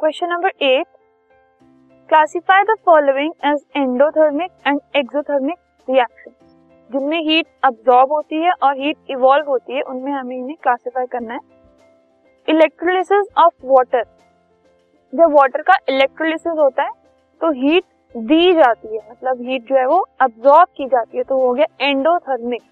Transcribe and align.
Question 0.00 0.28
number 0.28 0.50
eight 0.64 0.86
classify 2.10 2.62
the 2.64 2.74
following 2.86 3.32
as 3.46 3.58
endothermic 3.76 4.50
and 4.66 4.78
exothermic 4.96 5.58
reaction 5.88 6.30
जिनमें 6.90 7.18
heat 7.24 7.46
absorb 7.64 8.12
होती 8.12 8.36
है 8.36 8.52
और 8.62 8.78
heat 8.78 9.10
evolve 9.10 9.50
होती 9.50 9.74
है, 9.74 9.82
उनमें 9.82 10.12
हमें 10.12 10.36
इन्हें 10.36 10.56
क्लासिफाई 10.62 11.06
करना 11.06 11.34
है। 11.34 11.40
इलेक्ट्रोलिसिस 12.48 13.26
ऑफ़ 13.38 13.66
वाटर 13.66 14.04
जब 15.12 15.34
वाटर 15.34 15.62
का 15.62 15.76
इलेक्ट्रोलिसिस 15.88 16.58
होता 16.58 16.82
है 16.82 16.90
तो 17.40 17.50
हीट 17.52 17.84
दी 18.14 18.52
जाती 18.54 18.96
है। 18.96 19.02
मतलब 19.10 19.42
हीट 19.48 19.68
जो 19.68 19.76
है 19.76 19.86
वो 19.86 20.04
अब्सॉर्ब 20.20 20.68
की 20.76 20.86
जाती 20.88 21.18
है 21.18 21.24
तो 21.24 21.40
हो 21.40 21.52
गया 21.52 21.88
एंडोथर्मिक 21.88 22.62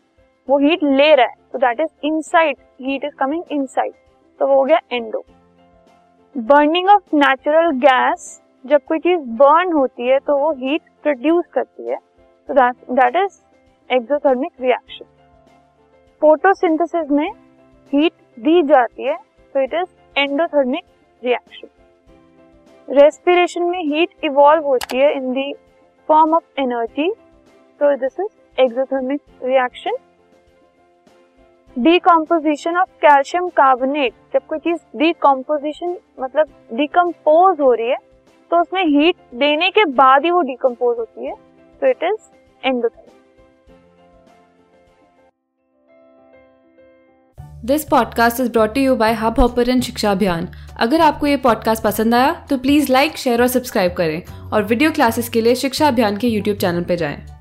वो 0.48 0.58
हीट 0.58 0.84
ले 0.84 1.14
रहा 1.14 1.26
है। 1.26 1.34
तो 1.52 1.58
that 1.58 1.80
is 1.80 2.06
inside 2.06 2.56
heat 2.80 3.04
is 3.04 3.14
coming 3.16 3.52
inside 3.52 3.92
तो 4.40 4.46
वो 4.46 4.54
हो 4.54 4.64
गया 4.64 4.80
endo 4.92 5.24
burning 6.34 6.88
of 6.88 7.14
natural 7.16 7.70
gas 7.80 8.24
जब 8.64 8.80
कोई 8.88 8.98
चीज़ 8.98 9.20
बर्न 9.38 9.72
होती 9.72 10.08
है 10.08 10.18
तो 10.18 10.36
वो 10.38 10.50
हीट 10.54 10.82
प्रोड्यूस 11.02 11.44
करती 11.52 11.88
है। 11.88 11.96
तो 12.48 12.54
that 12.94 13.16
is 13.16 13.38
exothermic 13.90 14.52
reaction 14.60 15.04
photosynthesis 16.22 17.10
में 17.10 17.30
हीट 17.92 18.12
दी 18.38 18.62
जाती 18.68 19.04
है 19.04 19.16
तो 19.54 19.62
it 19.62 19.74
is 19.74 19.88
endothermic 20.16 20.84
reaction 21.22 21.68
respiration 22.88 23.62
में 23.64 23.82
हीट 23.84 24.24
इवॉल्व 24.24 24.66
होती 24.66 24.98
है 24.98 25.12
in 25.14 25.32
the 25.34 25.52
form 26.08 26.34
of 26.34 26.60
energy 26.60 27.10
तो 27.80 27.94
this 27.96 28.20
is 28.20 28.60
exothermic 28.60 29.20
reaction 29.44 29.96
decomposition 31.78 32.76
of 32.76 32.88
calcium 33.02 33.48
carbonate 33.48 34.12
जब 34.34 34.46
कोई 34.46 34.58
चीज़ 34.58 34.78
डीकम्पोजिशन 34.98 35.96
मतलब 36.20 36.48
डिकम्पोज 36.72 37.60
हो 37.60 37.72
रही 37.72 37.90
है 37.90 37.96
तो 38.50 38.60
उसमें 38.60 38.82
हीट 38.86 39.16
देने 39.34 39.68
के 39.70 39.84
बाद 39.92 40.24
ही 40.24 40.30
वो 40.30 40.40
डिकम्पोज 40.42 40.98
होती 40.98 41.26
है. 41.26 41.34
तो 41.82 41.86
it 41.86 42.02
is 42.02 42.66
endothermic 42.66 43.06
this 47.64 47.84
podcast 47.84 48.40
is 48.40 48.50
brought 48.52 48.76
you 48.78 48.96
by 48.96 49.12
hub 49.14 49.40
hopper 49.40 49.80
Shiksha 49.80 50.10
Abhiyan 50.10 50.48
अगर 50.80 51.00
आपको 51.00 51.26
ये 51.26 51.36
पॉडकास्ट 51.36 51.84
पसंद 51.84 52.14
आया 52.14 52.32
तो 52.50 52.58
प्लीज़ 52.58 52.92
लाइक 52.92 53.16
शेयर 53.16 53.42
और 53.42 53.48
सब्सक्राइब 53.48 53.94
करें 53.96 54.50
और 54.52 54.62
वीडियो 54.64 54.90
क्लासेस 54.90 55.28
के 55.28 55.40
लिए 55.40 55.54
शिक्षा 55.54 55.88
अभियान 55.88 56.16
के 56.16 56.28
यूट्यूब 56.28 56.56
चैनल 56.56 56.84
पर 56.84 56.94
जाएँ। 56.94 57.37